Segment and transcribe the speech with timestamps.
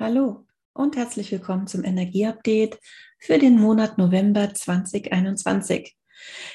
[0.00, 2.78] Hallo und herzlich willkommen zum Energieupdate
[3.18, 5.94] für den Monat November 2021.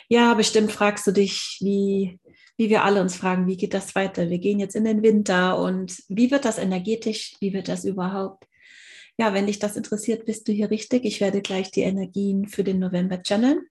[0.09, 2.19] Ja, bestimmt fragst du dich, wie,
[2.57, 4.31] wie wir alle uns fragen, wie geht das weiter?
[4.31, 7.35] Wir gehen jetzt in den Winter und wie wird das energetisch?
[7.39, 8.45] Wie wird das überhaupt?
[9.15, 11.05] Ja, wenn dich das interessiert, bist du hier richtig.
[11.05, 13.61] Ich werde gleich die Energien für den November channeln.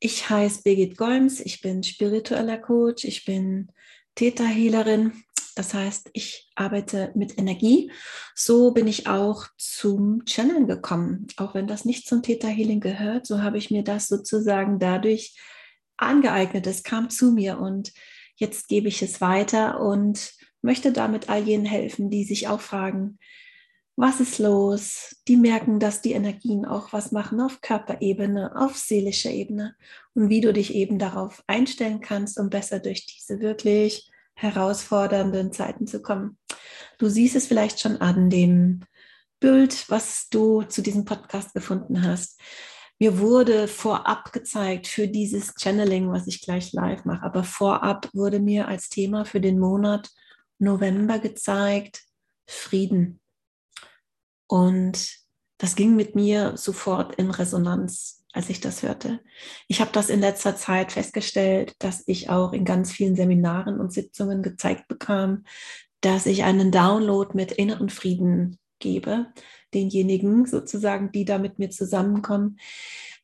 [0.00, 3.70] Ich heiße Birgit Golms, ich bin spiritueller Coach, ich bin
[4.16, 5.12] Theta-Healerin
[5.56, 7.90] das heißt, ich arbeite mit Energie.
[8.34, 11.26] So bin ich auch zum Channeln gekommen.
[11.38, 15.34] Auch wenn das nicht zum Theta Healing gehört, so habe ich mir das sozusagen dadurch
[15.96, 16.66] angeeignet.
[16.66, 17.94] Es kam zu mir und
[18.36, 23.18] jetzt gebe ich es weiter und möchte damit all jenen helfen, die sich auch fragen,
[23.98, 25.16] was ist los?
[25.26, 29.74] Die merken, dass die Energien auch was machen auf Körperebene, auf seelischer Ebene
[30.12, 35.86] und wie du dich eben darauf einstellen kannst, um besser durch diese wirklich herausfordernden Zeiten
[35.86, 36.38] zu kommen.
[36.98, 38.84] Du siehst es vielleicht schon an dem
[39.40, 42.40] Bild, was du zu diesem Podcast gefunden hast.
[42.98, 48.40] Mir wurde vorab gezeigt für dieses Channeling, was ich gleich live mache, aber vorab wurde
[48.40, 50.10] mir als Thema für den Monat
[50.58, 52.04] November gezeigt,
[52.46, 53.20] Frieden.
[54.46, 55.18] Und
[55.58, 59.20] das ging mit mir sofort in Resonanz als ich das hörte.
[59.66, 63.92] Ich habe das in letzter Zeit festgestellt, dass ich auch in ganz vielen Seminaren und
[63.92, 65.44] Sitzungen gezeigt bekam,
[66.02, 69.32] dass ich einen Download mit inneren Frieden gebe,
[69.72, 72.58] denjenigen sozusagen, die da mit mir zusammenkommen,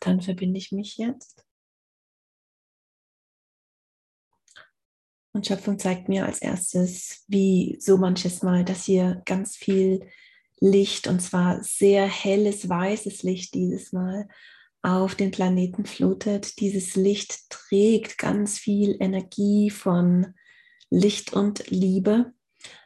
[0.00, 1.46] Dann verbinde ich mich jetzt.
[5.34, 10.06] Und Schöpfung zeigt mir als erstes, wie so manches Mal, dass hier ganz viel
[10.60, 14.28] Licht, und zwar sehr helles, weißes Licht dieses Mal,
[14.82, 16.60] auf den Planeten flutet.
[16.60, 20.34] Dieses Licht trägt ganz viel Energie von
[20.90, 22.34] Licht und Liebe.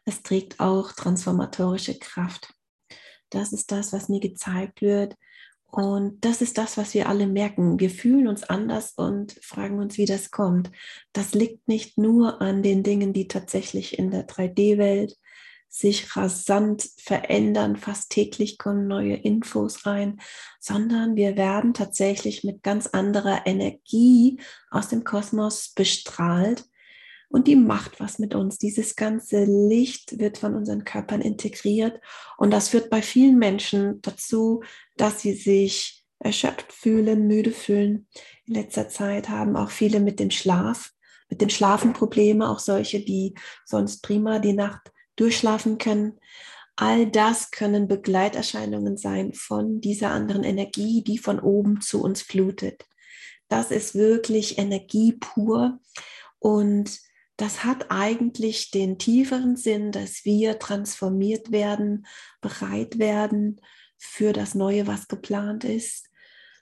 [0.04, 2.54] Es trägt auch transformatorische Kraft.
[3.30, 5.14] Das ist das, was mir gezeigt wird.
[5.64, 7.80] Und das ist das, was wir alle merken.
[7.80, 10.70] Wir fühlen uns anders und fragen uns, wie das kommt.
[11.12, 15.16] Das liegt nicht nur an den Dingen, die tatsächlich in der 3D-Welt
[15.68, 17.76] sich rasant verändern.
[17.76, 20.20] Fast täglich kommen neue Infos rein,
[20.60, 26.64] sondern wir werden tatsächlich mit ganz anderer Energie aus dem Kosmos bestrahlt
[27.28, 28.58] und die macht was mit uns.
[28.58, 32.00] Dieses ganze Licht wird von unseren Körpern integriert
[32.36, 34.62] und das führt bei vielen Menschen dazu,
[34.96, 38.06] dass sie sich erschöpft fühlen, müde fühlen.
[38.46, 40.92] In letzter Zeit haben auch viele mit dem Schlaf,
[41.28, 46.18] mit dem Schlafen Probleme, auch solche, die sonst prima die Nacht durchschlafen können.
[46.76, 52.84] All das können Begleiterscheinungen sein von dieser anderen Energie, die von oben zu uns flutet.
[53.48, 55.78] Das ist wirklich Energie pur
[56.38, 56.98] und
[57.36, 62.06] das hat eigentlich den tieferen Sinn, dass wir transformiert werden,
[62.40, 63.60] bereit werden
[63.98, 66.08] für das Neue, was geplant ist,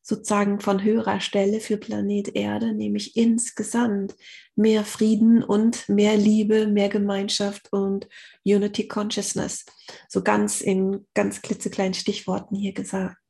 [0.03, 4.15] sozusagen von höherer Stelle für Planet Erde, nämlich insgesamt
[4.55, 8.09] mehr Frieden und mehr Liebe, mehr Gemeinschaft und
[8.45, 9.65] Unity Consciousness.
[10.09, 13.24] So ganz in ganz klitzekleinen Stichworten hier gesagt.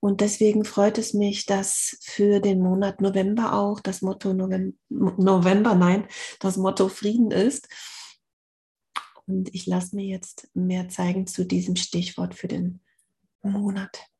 [0.00, 5.74] Und deswegen freut es mich, dass für den Monat November auch das Motto November, November
[5.74, 6.06] nein,
[6.40, 7.68] das Motto Frieden ist.
[9.26, 12.80] Und ich lasse mir jetzt mehr zeigen zu diesem Stichwort für den
[13.42, 14.10] Monat.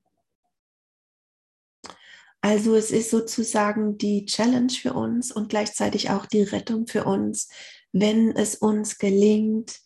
[2.43, 7.49] Also es ist sozusagen die Challenge für uns und gleichzeitig auch die Rettung für uns,
[7.93, 9.81] wenn es uns gelingt,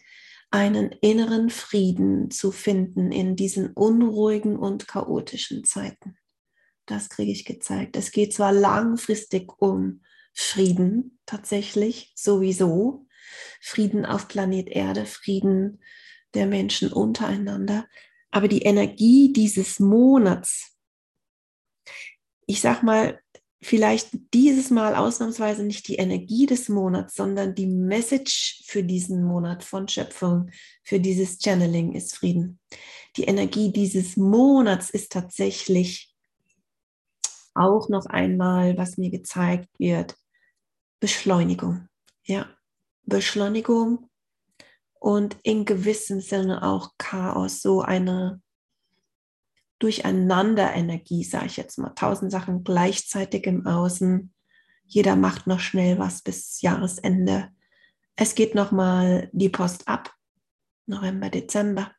[0.54, 6.16] einen inneren Frieden zu finden in diesen unruhigen und chaotischen Zeiten.
[6.86, 7.96] Das kriege ich gezeigt.
[7.96, 13.08] Es geht zwar langfristig um Frieden, tatsächlich, sowieso.
[13.60, 15.82] Frieden auf Planet Erde, Frieden
[16.34, 17.88] der Menschen untereinander.
[18.30, 20.76] Aber die Energie dieses Monats,
[22.46, 23.20] ich sag mal,
[23.64, 29.64] vielleicht dieses Mal ausnahmsweise nicht die Energie des Monats, sondern die Message für diesen Monat
[29.64, 30.50] von Schöpfung,
[30.82, 32.60] für dieses Channeling ist Frieden.
[33.16, 36.14] Die Energie dieses Monats ist tatsächlich
[37.54, 40.14] auch noch einmal, was mir gezeigt wird,
[41.00, 41.88] Beschleunigung.
[42.24, 42.48] Ja,
[43.04, 44.10] Beschleunigung
[44.98, 48.42] und in gewissem Sinne auch Chaos, so eine
[49.78, 54.32] Durcheinander-Energie, sage ich jetzt mal, tausend Sachen gleichzeitig im Außen,
[54.86, 57.48] jeder macht noch schnell was bis Jahresende.
[58.16, 60.14] Es geht nochmal die Post ab,
[60.86, 61.92] November, Dezember.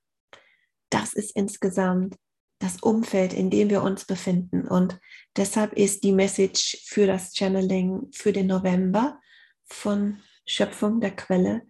[0.89, 2.15] Das ist insgesamt
[2.59, 4.67] das Umfeld, in dem wir uns befinden.
[4.67, 4.99] Und
[5.35, 9.19] deshalb ist die Message für das Channeling für den November
[9.65, 11.63] von Schöpfung der Quelle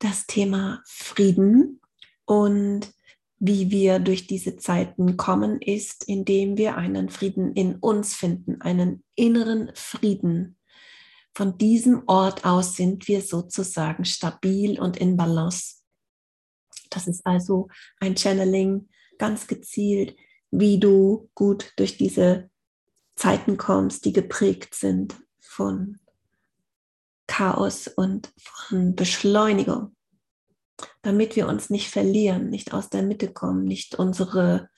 [0.00, 1.80] das Thema Frieden
[2.24, 2.90] und
[3.40, 9.02] wie wir durch diese Zeiten kommen, ist, indem wir einen Frieden in uns finden, einen
[9.14, 10.58] inneren Frieden.
[11.34, 15.76] Von diesem Ort aus sind wir sozusagen stabil und in Balance.
[16.90, 20.16] Das ist also ein Channeling ganz gezielt,
[20.50, 22.50] wie du gut durch diese
[23.16, 25.98] Zeiten kommst, die geprägt sind von
[27.26, 29.96] Chaos und von Beschleunigung
[31.02, 34.68] damit wir uns nicht verlieren, nicht aus der Mitte kommen, nicht unsere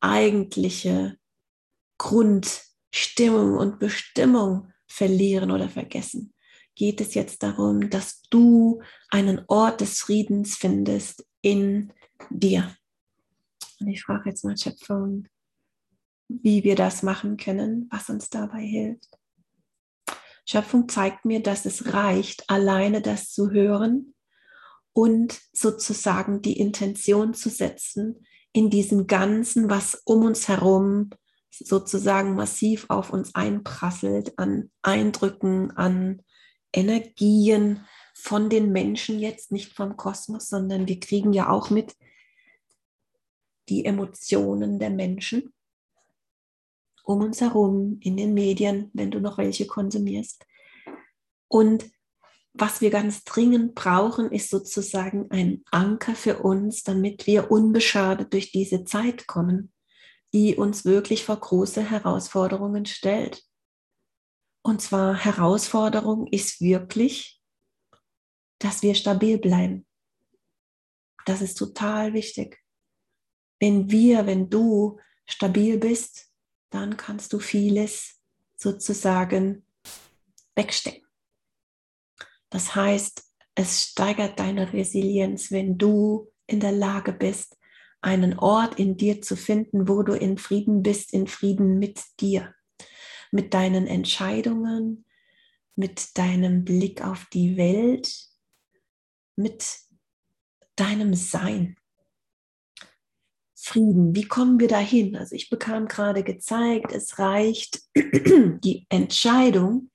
[0.00, 1.18] eigentliche
[1.98, 6.32] Grundstimmung und Bestimmung verlieren oder vergessen,
[6.74, 11.92] geht es jetzt darum, dass du einen Ort des Friedens findest in
[12.30, 12.74] dir.
[13.80, 15.26] Und ich frage jetzt mal Schöpfung,
[16.28, 19.18] wie wir das machen können, was uns dabei hilft.
[20.44, 24.14] Schöpfung zeigt mir, dass es reicht, alleine das zu hören
[24.96, 31.10] und sozusagen die Intention zu setzen in diesem Ganzen, was um uns herum
[31.50, 36.22] sozusagen massiv auf uns einprasselt, an Eindrücken, an
[36.72, 37.84] Energien
[38.14, 41.94] von den Menschen jetzt, nicht vom Kosmos, sondern wir kriegen ja auch mit
[43.68, 45.52] die Emotionen der Menschen
[47.04, 50.46] um uns herum, in den Medien, wenn du noch welche konsumierst.
[51.48, 51.84] Und
[52.58, 58.52] was wir ganz dringend brauchen, ist sozusagen ein Anker für uns, damit wir unbeschadet durch
[58.52, 59.72] diese Zeit kommen,
[60.32, 63.42] die uns wirklich vor große Herausforderungen stellt.
[64.62, 67.40] Und zwar Herausforderung ist wirklich,
[68.58, 69.86] dass wir stabil bleiben.
[71.24, 72.58] Das ist total wichtig.
[73.60, 76.30] Wenn wir, wenn du stabil bist,
[76.70, 78.20] dann kannst du vieles
[78.56, 79.66] sozusagen
[80.54, 81.05] wegstecken.
[82.50, 83.22] Das heißt,
[83.54, 87.56] es steigert deine Resilienz, wenn du in der Lage bist,
[88.00, 92.54] einen Ort in dir zu finden, wo du in Frieden bist, in Frieden mit dir,
[93.32, 95.04] mit deinen Entscheidungen,
[95.74, 98.14] mit deinem Blick auf die Welt,
[99.36, 99.78] mit
[100.76, 101.76] deinem Sein.
[103.54, 105.16] Frieden, wie kommen wir dahin?
[105.16, 109.90] Also ich bekam gerade gezeigt, es reicht die Entscheidung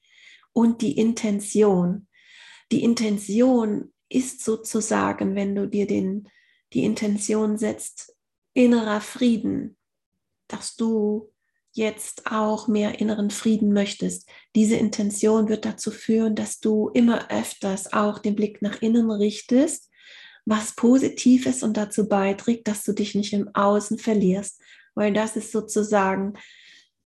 [0.51, 2.07] und die Intention
[2.71, 6.27] die Intention ist sozusagen, wenn du dir den,
[6.73, 8.15] die Intention setzt,
[8.53, 9.77] innerer Frieden,
[10.47, 11.31] dass du
[11.73, 14.29] jetzt auch mehr inneren Frieden möchtest.
[14.55, 19.89] Diese Intention wird dazu führen, dass du immer öfters auch den Blick nach innen richtest,
[20.45, 24.61] was positiv ist und dazu beiträgt, dass du dich nicht im Außen verlierst,
[24.95, 26.33] weil das ist sozusagen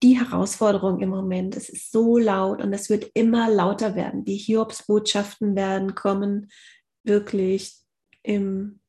[0.03, 1.56] die Herausforderung im Moment.
[1.56, 4.25] Es ist so laut und es wird immer lauter werden.
[4.25, 6.50] Die Hiobsbotschaften werden kommen,
[7.03, 7.77] wirklich
[8.24, 8.80] im,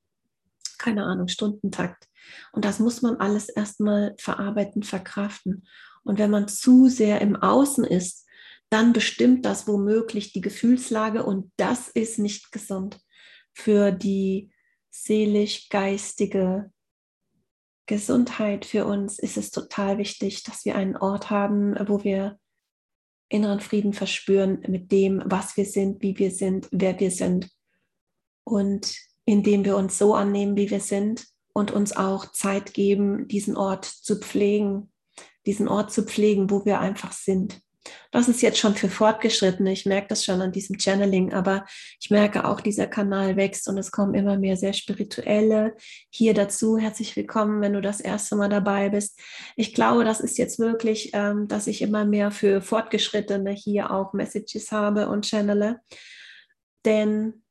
[0.79, 2.09] keine Ahnung, Stundentakt.
[2.53, 5.67] Und das muss man alles erstmal verarbeiten, verkraften.
[6.05, 8.27] Und wenn man zu sehr im Außen ist,
[8.71, 12.99] dann bestimmt das womöglich die Gefühlslage und das ist nicht gesund
[13.53, 14.51] für die
[14.91, 16.71] seelisch-geistige
[17.93, 22.39] Gesundheit für uns ist es total wichtig, dass wir einen Ort haben, wo wir
[23.29, 27.51] inneren Frieden verspüren mit dem, was wir sind, wie wir sind, wer wir sind.
[28.45, 28.97] Und
[29.27, 33.85] indem wir uns so annehmen, wie wir sind und uns auch Zeit geben, diesen Ort
[33.85, 34.91] zu pflegen,
[35.45, 37.61] diesen Ort zu pflegen, wo wir einfach sind.
[38.11, 39.73] Das ist jetzt schon für Fortgeschrittene.
[39.73, 41.65] Ich merke das schon an diesem Channeling, aber
[42.01, 45.75] ich merke auch, dieser Kanal wächst und es kommen immer mehr sehr spirituelle
[46.11, 46.77] hier dazu.
[46.77, 49.19] Herzlich willkommen, wenn du das erste Mal dabei bist.
[49.57, 54.13] Ich glaube, das ist jetzt wirklich, ähm, dass ich immer mehr für Fortgeschrittene hier auch
[54.13, 55.81] Messages habe und channele.
[56.85, 57.43] Denn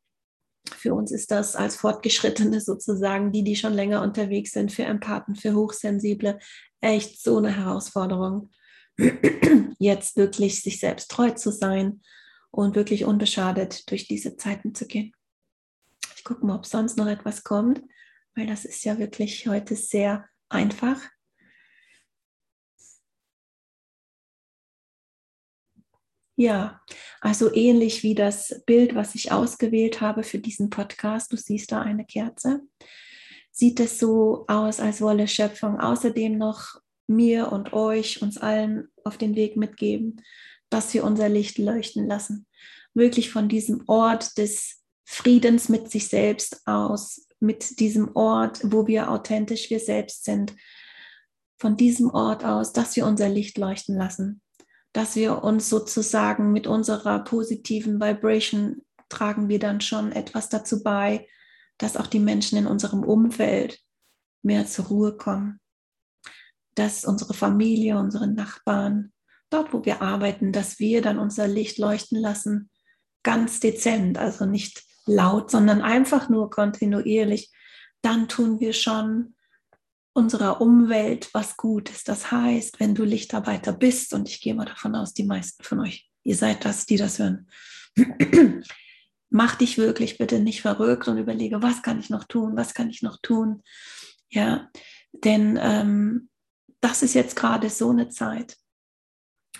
[0.70, 5.36] für uns ist das als Fortgeschrittene sozusagen, die, die schon länger unterwegs sind, für Empathen,
[5.36, 6.40] für Hochsensible,
[6.82, 8.52] echt so eine Herausforderung
[9.80, 12.02] jetzt wirklich sich selbst treu zu sein
[12.52, 15.14] und wirklich unbeschadet durch diese Zeiten zu gehen.
[16.16, 17.82] Ich gucke mal, ob sonst noch etwas kommt,
[18.36, 21.02] weil das ist ja wirklich heute sehr einfach.
[26.38, 26.82] Ja,
[27.20, 31.32] also ähnlich wie das Bild, was ich ausgewählt habe für diesen Podcast.
[31.32, 32.62] Du siehst da eine Kerze.
[33.52, 36.82] Sieht es so aus, als wolle Schöpfung außerdem noch
[37.16, 40.22] mir und euch, uns allen auf den Weg mitgeben,
[40.70, 42.48] dass wir unser Licht leuchten lassen.
[42.94, 49.12] Wirklich von diesem Ort des Friedens mit sich selbst aus, mit diesem Ort, wo wir
[49.12, 50.56] authentisch wir selbst sind.
[51.60, 54.42] Von diesem Ort aus, dass wir unser Licht leuchten lassen,
[54.94, 61.28] dass wir uns sozusagen mit unserer positiven Vibration tragen wir dann schon etwas dazu bei,
[61.78, 63.80] dass auch die Menschen in unserem Umfeld
[64.44, 65.60] mehr zur Ruhe kommen,
[66.76, 69.12] dass unsere Familie, unsere Nachbarn,
[69.50, 72.70] dort wo wir arbeiten, dass wir dann unser Licht leuchten lassen,
[73.24, 77.52] ganz dezent, also nicht laut, sondern einfach nur kontinuierlich,
[78.02, 79.36] dann tun wir schon
[80.14, 82.04] unserer Umwelt was Gutes.
[82.04, 85.80] Das heißt, wenn du Lichtarbeiter bist, und ich gehe mal davon aus, die meisten von
[85.80, 87.48] euch, ihr seid das, die das hören,
[89.30, 92.90] mach dich wirklich bitte nicht verrückt und überlege, was kann ich noch tun, was kann
[92.90, 93.64] ich noch tun.
[94.30, 94.70] Ja,
[95.14, 96.30] denn ähm,
[96.82, 98.58] das ist jetzt gerade so eine Zeit,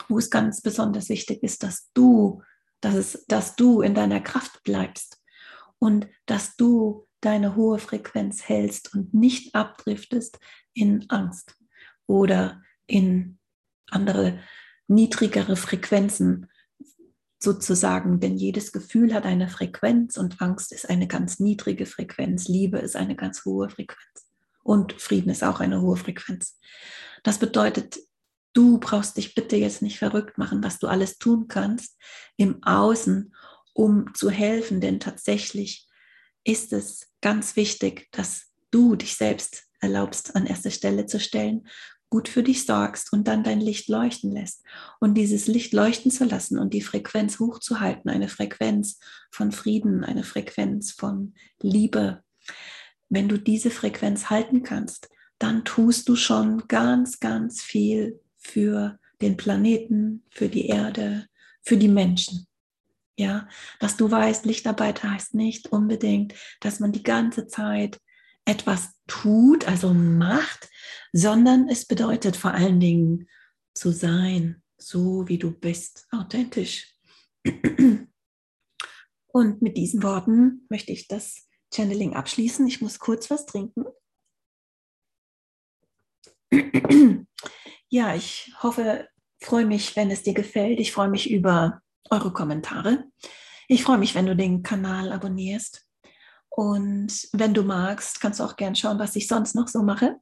[0.10, 2.42] wo es ganz besonders wichtig ist, dass du,
[2.82, 5.22] dass, es, dass du in deiner Kraft bleibst
[5.80, 10.40] und dass du deine hohe Frequenz hältst und nicht abdriftest
[10.74, 11.56] in Angst
[12.08, 13.38] oder in
[13.92, 14.40] andere
[14.88, 16.48] niedrigere Frequenzen
[17.40, 22.80] sozusagen, denn jedes Gefühl hat eine Frequenz und Angst ist eine ganz niedrige Frequenz, Liebe
[22.80, 24.31] ist eine ganz hohe Frequenz
[24.64, 26.60] und Frieden ist auch eine hohe Frequenz.
[27.24, 28.00] Das bedeutet,
[28.54, 31.98] du brauchst dich bitte jetzt nicht verrückt machen, was du alles tun kannst
[32.38, 33.34] im Außen,
[33.74, 35.88] um zu helfen, denn tatsächlich
[36.44, 41.68] ist es ganz wichtig, dass du dich selbst erlaubst, an erste Stelle zu stellen,
[42.10, 44.64] gut für dich sorgst und dann dein Licht leuchten lässt.
[45.00, 49.00] Und dieses Licht leuchten zu lassen und die Frequenz hochzuhalten, eine Frequenz
[49.32, 52.22] von Frieden, eine Frequenz von Liebe.
[53.12, 59.36] Wenn du diese Frequenz halten kannst, dann tust du schon ganz, ganz viel für den
[59.36, 61.28] Planeten, für die Erde,
[61.62, 62.48] für die Menschen.
[63.18, 63.50] Ja,
[63.82, 68.00] dass du weißt, Lichtarbeit heißt nicht unbedingt, dass man die ganze Zeit
[68.46, 70.70] etwas tut, also macht,
[71.12, 73.28] sondern es bedeutet vor allen Dingen
[73.74, 76.96] zu sein, so wie du bist, authentisch.
[79.28, 82.68] Und mit diesen Worten möchte ich das Channeling abschließen.
[82.68, 83.86] Ich muss kurz was trinken.
[87.94, 89.10] Ja, ich hoffe,
[89.42, 90.80] freue mich, wenn es dir gefällt.
[90.80, 93.04] Ich freue mich über eure Kommentare.
[93.68, 95.86] Ich freue mich, wenn du den Kanal abonnierst.
[96.50, 100.18] Und wenn du magst, kannst du auch gern schauen, was ich sonst noch so mache.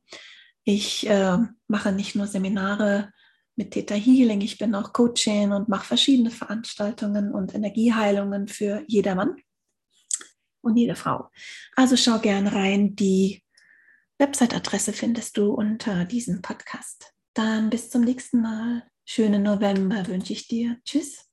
[0.64, 1.38] Ich äh,
[1.68, 3.12] mache nicht nur Seminare
[3.56, 9.36] mit Theta Healing, ich bin auch Coaching und mache verschiedene Veranstaltungen und Energieheilungen für jedermann
[10.62, 11.30] und jede Frau.
[11.76, 12.96] Also schau gern rein.
[12.96, 13.44] Die
[14.18, 17.14] Website-Adresse findest du unter diesem Podcast.
[17.34, 18.84] Dann bis zum nächsten Mal.
[19.06, 20.78] Schönen November wünsche ich dir.
[20.84, 21.29] Tschüss.